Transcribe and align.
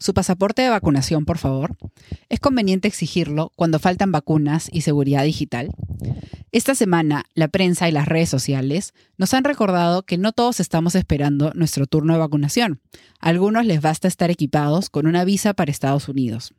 Su 0.00 0.14
pasaporte 0.14 0.62
de 0.62 0.68
vacunación, 0.68 1.24
por 1.24 1.38
favor. 1.38 1.76
Es 2.28 2.38
conveniente 2.38 2.86
exigirlo 2.86 3.52
cuando 3.56 3.80
faltan 3.80 4.12
vacunas 4.12 4.68
y 4.72 4.82
seguridad 4.82 5.24
digital. 5.24 5.70
Esta 6.52 6.74
semana, 6.74 7.24
la 7.34 7.48
prensa 7.48 7.88
y 7.88 7.92
las 7.92 8.06
redes 8.06 8.28
sociales 8.28 8.94
nos 9.16 9.34
han 9.34 9.44
recordado 9.44 10.04
que 10.04 10.16
no 10.16 10.32
todos 10.32 10.60
estamos 10.60 10.94
esperando 10.94 11.52
nuestro 11.54 11.86
turno 11.86 12.12
de 12.12 12.20
vacunación. 12.20 12.80
A 13.20 13.28
algunos 13.28 13.66
les 13.66 13.80
basta 13.80 14.06
estar 14.08 14.30
equipados 14.30 14.88
con 14.88 15.06
una 15.06 15.24
visa 15.24 15.52
para 15.52 15.70
Estados 15.70 16.08
Unidos. 16.08 16.54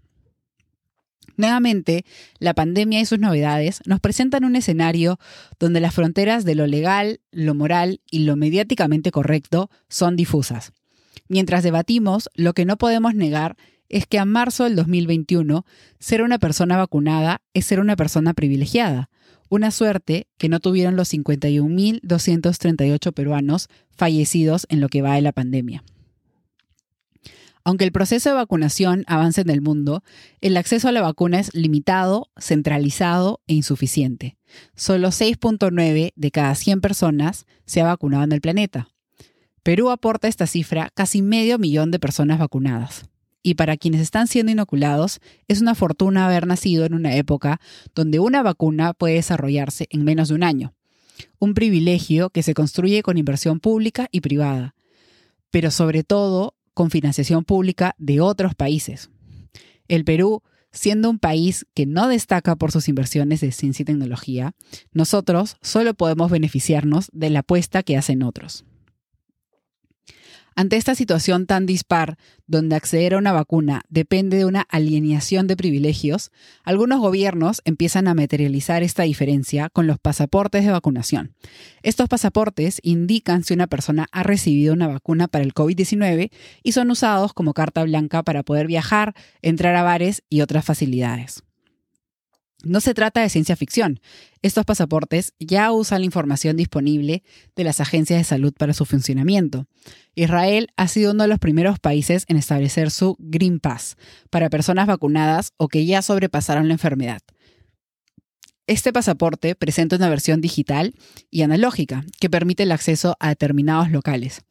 Nuevamente, 1.38 2.04
la 2.40 2.54
pandemia 2.54 3.00
y 3.00 3.06
sus 3.06 3.20
novedades 3.20 3.82
nos 3.86 4.02
presentan 4.02 4.44
un 4.44 4.58
escenario 4.58 5.18
donde 5.58 5.80
las 5.80 5.96
fronteras 5.96 6.44
de 6.44 6.56
lo 6.56 6.68
legal, 6.68 7.22
lo 7.32 7.56
moral 7.56 8.02
y 8.12 8.20
lo 8.20 8.36
mediáticamente 8.36 9.12
correcto 9.12 9.70
son 9.88 10.18
difusas. 10.18 10.74
Mientras 11.30 11.64
debatimos, 11.64 12.30
lo 12.34 12.52
que 12.54 12.66
no 12.66 12.78
podemos 12.78 13.16
negar 13.16 13.56
es 13.88 14.06
que 14.08 14.20
a 14.20 14.26
marzo 14.26 14.66
del 14.66 14.76
2021 14.76 15.66
ser 16.00 16.24
una 16.24 16.40
persona 16.40 16.76
vacunada 16.76 17.42
es 17.54 17.64
ser 17.66 17.80
una 17.80 17.96
persona 17.96 18.34
privilegiada, 18.34 19.10
una 19.48 19.72
suerte 19.72 20.28
que 20.38 20.50
no 20.50 20.60
tuvieron 20.60 20.96
los 20.96 21.14
51.238 21.14 23.14
peruanos 23.14 23.68
fallecidos 23.92 24.66
en 24.70 24.82
lo 24.82 24.90
que 24.90 25.04
va 25.04 25.14
de 25.16 25.22
la 25.22 25.32
pandemia. 25.32 25.84
Aunque 27.64 27.86
el 27.86 27.92
proceso 27.92 28.30
de 28.30 28.36
vacunación 28.36 29.04
avance 29.06 29.42
en 29.42 29.52
el 29.52 29.62
mundo, 29.62 30.04
el 30.42 30.58
acceso 30.58 30.88
a 30.88 30.92
la 30.92 31.02
vacuna 31.02 31.40
es 31.40 31.54
limitado, 31.54 32.32
centralizado 32.40 33.42
e 33.46 33.54
insuficiente. 33.54 34.40
Solo 34.76 35.10
6.9 35.10 36.12
de 36.16 36.32
cada 36.32 36.56
100 36.56 36.82
personas 36.82 37.46
se 37.66 37.82
ha 37.82 37.86
vacunado 37.86 38.24
en 38.24 38.32
el 38.32 38.42
planeta. 38.42 38.90
Perú 39.64 39.90
aporta 39.90 40.28
esta 40.28 40.48
cifra 40.48 40.90
casi 40.94 41.22
medio 41.22 41.58
millón 41.60 41.92
de 41.92 42.00
personas 42.00 42.40
vacunadas. 42.40 43.06
Y 43.42 43.56
para 43.56 43.78
quienes 43.78 44.02
están 44.02 44.28
siendo 44.28 44.52
inoculados, 44.52 45.20
es 45.48 45.62
una 45.62 45.76
fortuna 45.76 46.26
haber 46.26 46.46
nacido 46.46 46.86
en 46.86 46.94
una 46.94 47.16
época 47.16 47.60
donde 47.96 48.20
una 48.20 48.44
vacuna 48.44 48.94
puede 48.94 49.16
desarrollarse 49.16 49.88
en 49.90 50.04
menos 50.04 50.30
de 50.30 50.36
un 50.36 50.44
año. 50.44 50.74
Un 51.40 51.54
privilegio 51.54 52.30
que 52.30 52.44
se 52.44 52.54
construye 52.54 53.02
con 53.02 53.18
inversión 53.18 53.60
pública 53.60 54.08
y 54.12 54.22
privada, 54.22 54.76
pero 55.52 55.72
sobre 55.72 56.04
todo 56.04 56.56
con 56.74 56.92
financiación 56.92 57.44
pública 57.44 57.96
de 57.98 58.22
otros 58.22 58.56
países. 58.56 59.10
El 59.88 60.06
Perú, 60.06 60.44
siendo 60.72 61.10
un 61.10 61.20
país 61.20 61.66
que 61.74 61.86
no 61.86 62.08
destaca 62.08 62.56
por 62.56 62.72
sus 62.72 62.88
inversiones 62.88 63.42
de 63.42 63.52
ciencia 63.52 63.84
y 63.84 63.86
tecnología, 63.86 64.54
nosotros 64.92 65.58
solo 65.62 65.94
podemos 65.94 66.30
beneficiarnos 66.30 67.10
de 67.12 67.30
la 67.30 67.40
apuesta 67.40 67.84
que 67.84 67.98
hacen 67.98 68.24
otros. 68.24 68.66
Ante 70.56 70.78
esta 70.78 70.96
situación 70.96 71.46
tan 71.46 71.66
dispar, 71.66 72.18
donde 72.48 72.76
acceder 72.76 73.14
a 73.14 73.18
una 73.18 73.32
vacuna 73.32 73.84
depende 73.90 74.38
de 74.38 74.46
una 74.46 74.62
alienación 74.70 75.48
de 75.48 75.56
privilegios, 75.56 76.32
algunos 76.64 77.00
gobiernos 77.00 77.62
empiezan 77.66 78.08
a 78.08 78.14
materializar 78.14 78.84
esta 78.84 79.04
diferencia 79.04 79.70
con 79.70 79.88
los 79.88 80.00
pasaportes 80.00 80.66
de 80.66 80.72
vacunación. 80.72 81.34
Estos 81.84 82.10
pasaportes 82.10 82.80
indican 82.84 83.44
si 83.44 83.54
una 83.54 83.68
persona 83.68 84.08
ha 84.12 84.24
recibido 84.24 84.74
una 84.74 84.88
vacuna 84.88 85.28
para 85.28 85.44
el 85.44 85.54
COVID-19 85.54 86.32
y 86.64 86.72
son 86.72 86.92
usados 86.92 87.34
como 87.34 87.54
carta 87.54 87.84
blanca 87.84 88.24
para 88.24 88.44
poder 88.44 88.68
viajar, 88.68 89.14
entrar 89.42 89.76
a 89.76 89.84
bares 89.84 90.24
y 90.30 90.42
otras 90.42 90.66
facilidades. 90.66 91.44
No 92.64 92.82
se 92.82 92.94
trata 92.94 93.22
de 93.22 93.30
ciencia 93.30 93.56
ficción. 93.56 94.02
Estos 94.42 94.66
pasaportes 94.66 95.34
ya 95.40 95.72
usan 95.72 96.02
la 96.02 96.06
información 96.06 96.58
disponible 96.58 97.24
de 97.56 97.64
las 97.64 97.80
agencias 97.80 98.20
de 98.20 98.26
salud 98.26 98.54
para 98.54 98.74
su 98.74 98.86
funcionamiento. 98.86 99.66
Israel 100.14 100.68
ha 100.76 100.90
sido 100.90 101.12
uno 101.12 101.24
de 101.24 101.30
los 101.30 101.40
primeros 101.40 101.80
países 101.80 102.26
en 102.28 102.36
establecer 102.36 102.92
su 102.92 103.16
Green 103.18 103.62
Pass 103.62 103.96
para 104.30 104.50
personas 104.50 104.88
vacunadas 104.88 105.54
o 105.56 105.70
que 105.70 105.86
ya 105.86 106.02
sobrepasaron 106.02 106.68
la 106.68 106.74
enfermedad. 106.74 107.22
Este 108.68 108.92
pasaporte 108.92 109.56
presenta 109.56 109.96
una 109.96 110.10
versión 110.10 110.42
digital 110.42 110.94
y 111.32 111.42
analógica 111.44 112.06
que 112.20 112.30
permite 112.30 112.64
el 112.64 112.72
acceso 112.72 113.16
a 113.20 113.30
determinados 113.30 113.90
locales. 113.90 114.42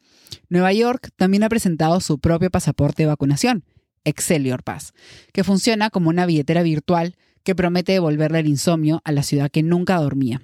Nueva 0.49 0.73
York 0.73 1.11
también 1.15 1.43
ha 1.43 1.49
presentado 1.49 2.01
su 2.01 2.19
propio 2.19 2.49
pasaporte 2.49 3.03
de 3.03 3.07
vacunación, 3.07 3.63
Excellior 4.03 4.63
Pass, 4.63 4.93
que 5.31 5.43
funciona 5.43 5.89
como 5.89 6.09
una 6.09 6.25
billetera 6.25 6.63
virtual 6.63 7.15
que 7.43 7.55
promete 7.55 7.93
devolverle 7.93 8.39
el 8.39 8.47
insomnio 8.47 9.01
a 9.03 9.11
la 9.11 9.23
ciudad 9.23 9.51
que 9.51 9.63
nunca 9.63 9.97
dormía. 9.97 10.41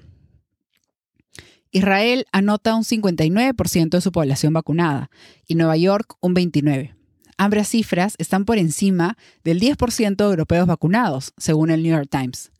Israel 1.71 2.25
anota 2.31 2.75
un 2.75 2.83
59% 2.83 3.89
de 3.89 4.01
su 4.01 4.11
población 4.11 4.53
vacunada 4.53 5.09
y 5.45 5.55
Nueva 5.55 5.75
York 5.75 6.15
un 6.21 6.33
29%. 6.33 6.95
Ambas 7.37 7.67
cifras 7.67 8.15
están 8.17 8.45
por 8.45 8.57
encima 8.57 9.17
del 9.43 9.59
10% 9.59 10.15
de 10.15 10.23
europeos 10.23 10.67
vacunados, 10.67 11.33
según 11.37 11.69
el 11.69 11.83
New 11.83 11.91
York 11.91 12.07
Times. 12.09 12.51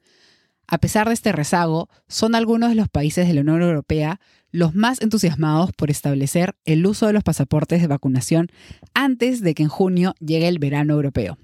A 0.67 0.79
pesar 0.79 1.07
de 1.07 1.13
este 1.13 1.31
rezago, 1.31 1.89
son 2.07 2.35
algunos 2.35 2.69
de 2.69 2.75
los 2.75 2.89
países 2.89 3.27
de 3.27 3.33
la 3.33 3.41
Unión 3.41 3.61
Europea 3.61 4.19
los 4.51 4.73
más 4.73 5.01
entusiasmados 5.01 5.71
por 5.73 5.91
establecer 5.91 6.55
el 6.65 6.85
uso 6.85 7.07
de 7.07 7.13
los 7.13 7.23
pasaportes 7.23 7.81
de 7.81 7.87
vacunación 7.87 8.47
antes 8.93 9.41
de 9.41 9.53
que 9.53 9.63
en 9.63 9.69
junio 9.69 10.15
llegue 10.19 10.47
el 10.47 10.59
verano 10.59 10.93
europeo. 10.93 11.37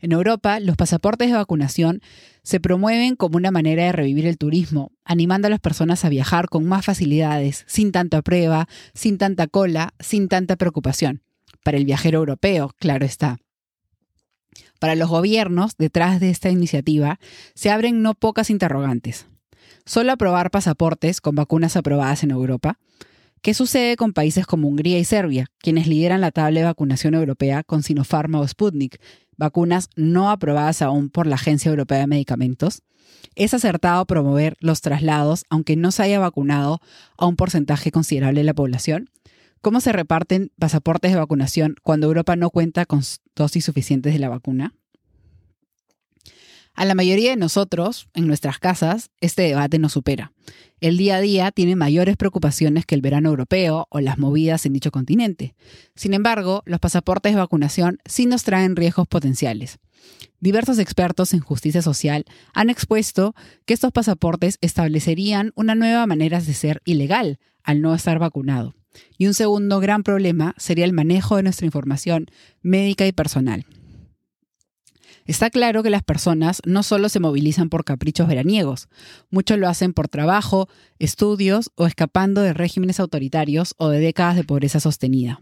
En 0.00 0.12
Europa, 0.12 0.60
los 0.60 0.76
pasaportes 0.76 1.28
de 1.28 1.36
vacunación 1.36 2.00
se 2.42 2.58
promueven 2.58 3.16
como 3.16 3.36
una 3.36 3.50
manera 3.50 3.84
de 3.84 3.92
revivir 3.92 4.26
el 4.26 4.38
turismo, 4.38 4.92
animando 5.04 5.46
a 5.46 5.50
las 5.50 5.60
personas 5.60 6.04
a 6.04 6.08
viajar 6.08 6.48
con 6.48 6.64
más 6.64 6.86
facilidades, 6.86 7.64
sin 7.66 7.92
tanta 7.92 8.22
prueba, 8.22 8.66
sin 8.94 9.18
tanta 9.18 9.46
cola, 9.46 9.92
sin 10.00 10.28
tanta 10.28 10.56
preocupación. 10.56 11.22
Para 11.62 11.76
el 11.76 11.84
viajero 11.84 12.18
europeo, 12.18 12.70
claro 12.78 13.04
está. 13.04 13.36
Para 14.78 14.94
los 14.94 15.10
gobiernos, 15.10 15.76
detrás 15.76 16.20
de 16.20 16.30
esta 16.30 16.48
iniciativa, 16.48 17.20
se 17.54 17.70
abren 17.70 18.00
no 18.00 18.14
pocas 18.14 18.48
interrogantes. 18.48 19.26
¿Solo 19.84 20.12
aprobar 20.12 20.50
pasaportes 20.50 21.20
con 21.20 21.34
vacunas 21.34 21.76
aprobadas 21.76 22.22
en 22.24 22.30
Europa? 22.30 22.78
¿Qué 23.42 23.54
sucede 23.54 23.96
con 23.96 24.12
países 24.12 24.44
como 24.44 24.68
Hungría 24.68 24.98
y 24.98 25.04
Serbia, 25.06 25.46
quienes 25.60 25.86
lideran 25.86 26.20
la 26.20 26.30
tabla 26.30 26.60
de 26.60 26.66
vacunación 26.66 27.14
europea 27.14 27.62
con 27.62 27.82
Sinopharm 27.82 28.34
o 28.34 28.46
Sputnik, 28.46 29.00
vacunas 29.38 29.88
no 29.96 30.28
aprobadas 30.28 30.82
aún 30.82 31.08
por 31.08 31.26
la 31.26 31.36
Agencia 31.36 31.70
Europea 31.70 32.00
de 32.00 32.06
Medicamentos. 32.06 32.82
Es 33.36 33.54
acertado 33.54 34.04
promover 34.04 34.58
los 34.60 34.82
traslados 34.82 35.44
aunque 35.48 35.74
no 35.74 35.90
se 35.90 36.02
haya 36.02 36.18
vacunado 36.18 36.80
a 37.16 37.24
un 37.24 37.36
porcentaje 37.36 37.90
considerable 37.90 38.40
de 38.40 38.44
la 38.44 38.52
población. 38.52 39.08
¿Cómo 39.62 39.80
se 39.80 39.92
reparten 39.92 40.52
pasaportes 40.58 41.10
de 41.10 41.16
vacunación 41.16 41.76
cuando 41.82 42.08
Europa 42.08 42.36
no 42.36 42.50
cuenta 42.50 42.84
con 42.84 43.00
dosis 43.34 43.64
suficientes 43.64 44.12
de 44.12 44.18
la 44.18 44.28
vacuna? 44.28 44.74
A 46.80 46.86
la 46.86 46.94
mayoría 46.94 47.28
de 47.28 47.36
nosotros, 47.36 48.08
en 48.14 48.26
nuestras 48.26 48.58
casas, 48.58 49.10
este 49.20 49.42
debate 49.42 49.78
nos 49.78 49.92
supera. 49.92 50.32
El 50.80 50.96
día 50.96 51.16
a 51.16 51.20
día 51.20 51.52
tiene 51.52 51.76
mayores 51.76 52.16
preocupaciones 52.16 52.86
que 52.86 52.94
el 52.94 53.02
verano 53.02 53.28
europeo 53.28 53.86
o 53.90 54.00
las 54.00 54.16
movidas 54.16 54.64
en 54.64 54.72
dicho 54.72 54.90
continente. 54.90 55.54
Sin 55.94 56.14
embargo, 56.14 56.62
los 56.64 56.80
pasaportes 56.80 57.34
de 57.34 57.38
vacunación 57.38 57.98
sí 58.06 58.24
nos 58.24 58.44
traen 58.44 58.76
riesgos 58.76 59.06
potenciales. 59.06 59.78
Diversos 60.40 60.78
expertos 60.78 61.34
en 61.34 61.40
justicia 61.40 61.82
social 61.82 62.24
han 62.54 62.70
expuesto 62.70 63.34
que 63.66 63.74
estos 63.74 63.92
pasaportes 63.92 64.56
establecerían 64.62 65.52
una 65.56 65.74
nueva 65.74 66.06
manera 66.06 66.40
de 66.40 66.54
ser 66.54 66.80
ilegal 66.86 67.40
al 67.62 67.82
no 67.82 67.94
estar 67.94 68.18
vacunado. 68.18 68.74
Y 69.18 69.26
un 69.26 69.34
segundo 69.34 69.80
gran 69.80 70.02
problema 70.02 70.54
sería 70.56 70.86
el 70.86 70.94
manejo 70.94 71.36
de 71.36 71.42
nuestra 71.42 71.66
información 71.66 72.28
médica 72.62 73.06
y 73.06 73.12
personal. 73.12 73.66
Está 75.30 75.48
claro 75.48 75.84
que 75.84 75.90
las 75.90 76.02
personas 76.02 76.60
no 76.66 76.82
solo 76.82 77.08
se 77.08 77.20
movilizan 77.20 77.68
por 77.68 77.84
caprichos 77.84 78.26
veraniegos, 78.26 78.88
muchos 79.30 79.58
lo 79.58 79.68
hacen 79.68 79.92
por 79.92 80.08
trabajo, 80.08 80.68
estudios 80.98 81.70
o 81.76 81.86
escapando 81.86 82.40
de 82.40 82.52
regímenes 82.52 82.98
autoritarios 82.98 83.76
o 83.78 83.90
de 83.90 84.00
décadas 84.00 84.34
de 84.34 84.42
pobreza 84.42 84.80
sostenida. 84.80 85.40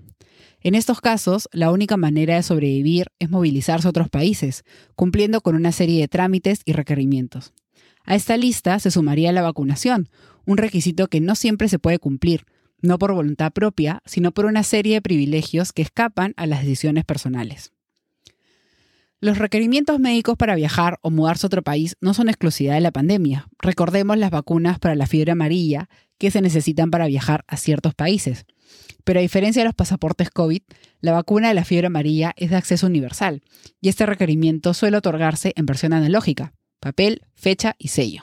En 0.61 0.75
estos 0.75 1.01
casos, 1.01 1.49
la 1.53 1.73
única 1.73 1.97
manera 1.97 2.35
de 2.35 2.43
sobrevivir 2.43 3.07
es 3.19 3.31
movilizarse 3.31 3.89
a 3.89 3.91
otros 3.91 4.11
países, 4.11 4.63
cumpliendo 4.95 5.41
con 5.41 5.55
una 5.55 5.73
serie 5.73 6.03
de 6.03 6.09
trámites 6.09 6.61
y 6.67 6.75
requerimientos. 6.75 7.55
A 8.05 8.15
esta 8.15 8.37
lista 8.37 8.79
se 8.81 8.91
sumaría 8.91 9.33
la 9.33 9.41
vacunación, 9.41 10.11
un 10.45 10.59
requisito 10.59 11.07
que 11.07 11.23
no 11.23 11.35
siempre 11.35 11.67
se 11.67 11.79
puede 11.79 11.99
cumplir, 11.99 12.45
no 12.83 12.99
por 12.99 13.15
voluntad 13.15 13.53
propia, 13.55 14.03
sino 14.05 14.33
por 14.33 14.45
una 14.45 14.65
serie 14.65 14.97
de 14.97 15.03
privilegios 15.03 15.73
que 15.73 15.81
escapan 15.81 16.35
a 16.37 16.45
las 16.45 16.61
decisiones 16.61 17.07
personales. 17.07 17.73
Los 19.21 19.39
requerimientos 19.39 19.99
médicos 19.99 20.37
para 20.37 20.55
viajar 20.55 21.01
o 21.03 21.11
mudarse 21.11 21.45
a 21.45 21.49
otro 21.49 21.63
país 21.63 21.97
no 22.01 22.15
son 22.15 22.29
exclusividad 22.29 22.75
de 22.75 22.81
la 22.81 22.93
pandemia. 22.93 23.49
Recordemos 23.59 24.17
las 24.17 24.31
vacunas 24.31 24.79
para 24.79 24.95
la 24.95 25.09
fiebre 25.09 25.33
amarilla 25.33 25.89
que 26.19 26.31
se 26.31 26.41
necesitan 26.41 26.93
para 26.93 27.09
viajar 27.09 27.45
a 27.49 27.57
ciertos 27.57 27.95
países. 27.95 28.47
Pero 29.03 29.19
a 29.19 29.23
diferencia 29.23 29.63
de 29.63 29.67
los 29.67 29.75
pasaportes 29.75 30.31
COVID, 30.31 30.63
la 31.01 31.13
vacuna 31.13 31.49
de 31.49 31.55
la 31.55 31.65
fiebre 31.65 31.89
amarilla 31.89 32.33
es 32.37 32.51
de 32.51 32.57
acceso 32.57 32.87
universal 32.87 33.43
y 33.81 33.89
este 33.89 34.07
requerimiento 34.07 34.73
suele 34.73 34.99
otorgarse 34.99 35.53
en 35.57 35.67
versión 35.67 35.95
analógica, 35.95 36.53
papel, 36.79 37.23
fecha 37.35 37.75
y 37.77 37.89
sello. 37.89 38.23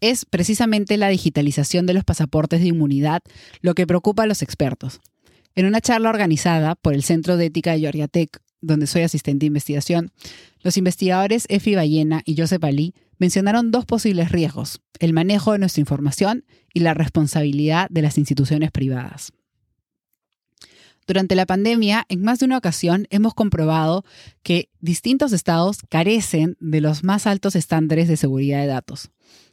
Es 0.00 0.24
precisamente 0.24 0.96
la 0.96 1.08
digitalización 1.08 1.86
de 1.86 1.94
los 1.94 2.02
pasaportes 2.02 2.60
de 2.60 2.68
inmunidad 2.68 3.22
lo 3.60 3.74
que 3.74 3.86
preocupa 3.86 4.24
a 4.24 4.26
los 4.26 4.42
expertos. 4.42 5.00
En 5.54 5.64
una 5.64 5.80
charla 5.80 6.10
organizada 6.10 6.74
por 6.74 6.92
el 6.92 7.04
Centro 7.04 7.36
de 7.36 7.46
Ética 7.46 7.72
de 7.72 7.80
Georgia 7.80 8.08
Tech, 8.08 8.42
donde 8.60 8.86
soy 8.86 9.02
asistente 9.02 9.44
de 9.44 9.48
investigación, 9.48 10.12
los 10.62 10.76
investigadores 10.76 11.46
Efi 11.48 11.74
Ballena 11.74 12.22
y 12.24 12.36
Joseph 12.36 12.64
Ali 12.64 12.94
mencionaron 13.18 13.70
dos 13.70 13.86
posibles 13.86 14.32
riesgos, 14.32 14.80
el 14.98 15.12
manejo 15.12 15.52
de 15.52 15.58
nuestra 15.58 15.80
información 15.80 16.44
y 16.72 16.80
la 16.80 16.94
responsabilidad 16.94 17.88
de 17.90 18.02
las 18.02 18.18
instituciones 18.18 18.70
privadas. 18.70 19.32
Durante 21.06 21.36
la 21.36 21.46
pandemia, 21.46 22.04
en 22.08 22.22
más 22.22 22.40
de 22.40 22.46
una 22.46 22.58
ocasión 22.58 23.06
hemos 23.10 23.32
comprobado 23.32 24.04
que 24.42 24.70
distintos 24.80 25.32
estados 25.32 25.78
carecen 25.88 26.56
de 26.58 26.80
los 26.80 27.04
más 27.04 27.28
altos 27.28 27.54
estándares 27.54 28.08
de 28.08 28.16
seguridad 28.16 28.60
de 28.60 28.66
datos. 28.66 29.10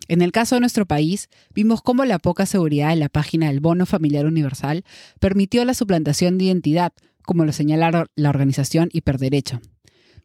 En 0.07 0.21
el 0.21 0.31
caso 0.31 0.55
de 0.55 0.61
nuestro 0.61 0.85
país, 0.87 1.29
vimos 1.53 1.81
cómo 1.81 2.05
la 2.05 2.19
poca 2.19 2.47
seguridad 2.47 2.91
en 2.91 2.99
la 2.99 3.09
página 3.09 3.47
del 3.47 3.59
Bono 3.59 3.85
Familiar 3.85 4.25
Universal 4.25 4.83
permitió 5.19 5.63
la 5.63 5.75
suplantación 5.75 6.37
de 6.37 6.45
identidad, 6.45 6.91
como 7.25 7.45
lo 7.45 7.51
señala 7.51 8.07
la 8.15 8.29
organización 8.29 8.89
Hiperderecho. 8.91 9.61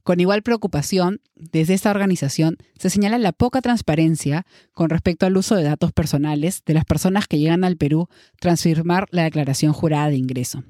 Con 0.08 0.20
igual 0.20 0.42
preocupación, 0.42 1.20
desde 1.34 1.74
esta 1.74 1.90
organización 1.90 2.56
se 2.78 2.88
señala 2.88 3.18
la 3.18 3.32
poca 3.32 3.60
transparencia 3.60 4.46
con 4.72 4.88
respecto 4.88 5.26
al 5.26 5.36
uso 5.36 5.54
de 5.54 5.64
datos 5.64 5.92
personales 5.92 6.62
de 6.64 6.72
las 6.72 6.86
personas 6.86 7.26
que 7.28 7.38
llegan 7.38 7.62
al 7.62 7.76
Perú 7.76 8.08
tras 8.40 8.62
firmar 8.62 9.06
la 9.10 9.24
declaración 9.24 9.74
jurada 9.74 10.08
de 10.08 10.16
ingreso. 10.16 10.64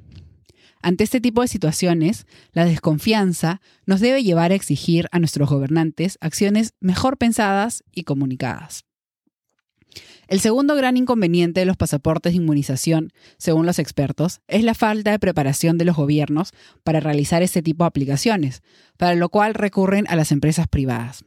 Ante 0.83 1.05
este 1.05 1.21
tipo 1.21 1.43
de 1.43 1.49
situaciones, 1.49 2.27
la 2.53 2.65
desconfianza 2.65 3.61
nos 3.87 4.01
debe 4.01 4.25
llevar 4.25 4.51
a 4.51 4.57
exigir 4.57 5.07
a 5.13 5.21
nuestros 5.21 5.49
gobernantes 5.49 6.19
acciones 6.21 6.75
mejor 6.81 7.17
pensadas 7.17 7.85
y 7.93 8.03
comunicadas. 8.03 8.88
El 10.29 10.41
segundo 10.41 10.75
gran 10.75 10.99
inconveniente 10.99 11.61
de 11.61 11.67
los 11.67 11.79
pasaportes 11.79 12.35
de 12.35 12.37
inmunización, 12.37 13.15
según 13.39 13.65
los 13.65 13.79
expertos, 13.79 14.43
es 14.47 14.63
la 14.63 14.75
falta 14.75 15.11
de 15.11 15.19
preparación 15.19 15.79
de 15.79 15.87
los 15.87 15.97
gobiernos 15.97 16.53
para 16.85 17.01
realizar 17.01 17.43
este 17.43 17.63
tipo 17.63 17.85
de 17.85 17.89
aplicaciones, 17.89 18.63
para 18.99 19.15
lo 19.15 19.31
cual 19.31 19.55
recurren 19.55 20.05
a 20.07 20.17
las 20.17 20.31
empresas 20.31 20.69
privadas. 20.69 21.25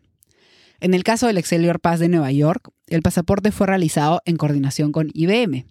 En 0.80 0.94
el 0.94 1.04
caso 1.04 1.26
del 1.26 1.40
Excelsior 1.40 1.80
Pass 1.80 2.00
de 2.00 2.10
Nueva 2.10 2.32
York, 2.32 2.70
el 2.88 3.02
pasaporte 3.02 3.52
fue 3.52 3.66
realizado 3.66 4.22
en 4.26 4.38
coordinación 4.38 4.92
con 4.92 5.10
IBM. 5.16 5.66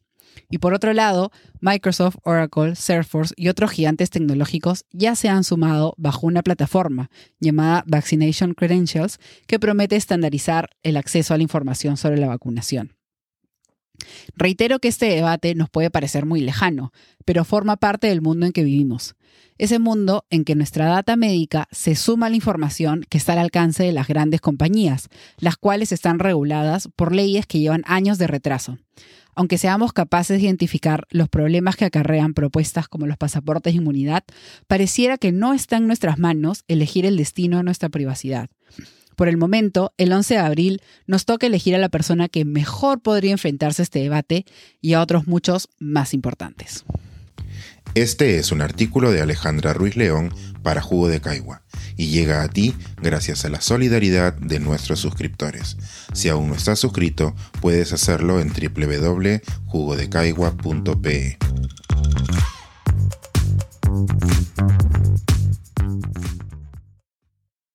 Y 0.51 0.59
por 0.59 0.75
otro 0.75 0.93
lado, 0.93 1.31
Microsoft, 1.61 2.17
Oracle, 2.25 2.75
Salesforce 2.75 3.35
y 3.37 3.49
otros 3.49 3.71
gigantes 3.71 4.11
tecnológicos 4.11 4.87
ya 4.91 5.15
se 5.15 5.29
han 5.29 5.45
sumado 5.45 5.95
bajo 5.99 6.27
una 6.27 6.43
plataforma 6.43 7.11
llamada 7.39 7.85
Vaccination 7.87 8.55
Credentials 8.55 9.19
que 9.47 9.61
promete 9.61 9.95
estandarizar 9.95 10.71
el 10.83 10.97
acceso 10.97 11.33
a 11.33 11.37
la 11.37 11.45
información 11.45 11.97
sobre 11.97 12.19
la 12.19 12.27
vacunación. 12.27 13.00
Reitero 14.37 14.79
que 14.79 14.89
este 14.89 15.07
debate 15.07 15.55
nos 15.55 15.71
puede 15.71 15.91
parecer 15.91 16.27
muy 16.27 16.41
lejano, 16.41 16.93
pero 17.25 17.45
forma 17.45 17.77
parte 17.77 18.07
del 18.07 18.23
mundo 18.23 18.47
en 18.47 18.53
que 18.53 18.65
vivimos. 18.65 19.15
Ese 19.59 19.79
mundo 19.79 20.25
en 20.31 20.45
que 20.45 20.55
nuestra 20.55 20.87
data 20.87 21.17
médica 21.17 21.69
se 21.71 21.95
suma 21.95 22.27
a 22.27 22.31
la 22.31 22.37
información 22.37 23.05
que 23.09 23.19
está 23.19 23.35
al 23.35 23.41
alcance 23.41 23.83
de 23.83 23.93
las 23.93 24.09
grandes 24.09 24.41
compañías, 24.41 25.09
las 25.37 25.57
cuales 25.57 25.93
están 25.93 26.19
reguladas 26.19 26.89
por 26.97 27.15
leyes 27.15 27.47
que 27.47 27.59
llevan 27.59 27.83
años 27.87 28.17
de 28.17 28.27
retraso. 28.27 28.79
Aunque 29.35 29.59
seamos 29.59 29.93
capaces 29.93 30.39
de 30.39 30.47
identificar 30.47 31.07
los 31.11 31.29
problemas 31.29 31.77
que 31.77 31.85
acarrean 31.85 32.35
propuestas 32.35 32.89
como 32.89 33.07
los 33.07 33.17
pasaportes 33.17 33.75
de 33.75 33.79
inmunidad, 33.79 34.25
pareciera 34.67 35.19
que 35.19 35.31
no 35.31 35.53
está 35.53 35.77
en 35.77 35.87
nuestras 35.87 36.19
manos 36.19 36.65
elegir 36.67 37.07
el 37.07 37.17
destino 37.17 37.59
de 37.59 37.65
nuestra 37.65 37.91
privacidad. 37.91 38.49
Por 39.17 39.29
el 39.29 39.37
momento, 39.37 39.93
el 39.99 40.13
11 40.13 40.35
de 40.35 40.41
abril, 40.41 40.83
nos 41.07 41.25
toca 41.25 41.47
elegir 41.47 41.75
a 41.75 41.79
la 41.79 41.89
persona 41.89 42.29
que 42.29 42.45
mejor 42.45 43.01
podría 43.01 43.33
enfrentarse 43.33 43.83
a 43.83 43.85
este 43.85 44.01
debate 44.01 44.45
y 44.81 44.95
a 44.95 45.01
otros 45.01 45.27
muchos 45.27 45.69
más 45.79 46.15
importantes. 46.15 46.85
Este 47.95 48.39
es 48.39 48.53
un 48.53 48.63
artículo 48.63 49.11
de 49.11 49.21
Alejandra 49.21 49.73
Ruiz 49.73 49.97
León 49.97 50.33
para 50.63 50.81
Jugo 50.81 51.09
de 51.09 51.21
Caigua 51.21 51.63
y 51.97 52.07
llega 52.09 52.43
a 52.43 52.49
ti 52.49 52.75
gracias 53.03 53.45
a 53.45 53.49
la 53.49 53.61
solidaridad 53.61 54.35
de 54.35 54.61
nuestros 54.61 55.01
suscriptores. 55.01 55.77
Si 56.13 56.29
aún 56.29 56.47
no 56.49 56.55
estás 56.55 56.79
suscrito, 56.79 57.35
puedes 57.61 57.93
hacerlo 57.93 58.39
en 58.41 58.53
www.jugodecaigua.pe. 58.53 61.50